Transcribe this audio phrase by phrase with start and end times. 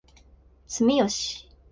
[0.67, 1.47] 住吉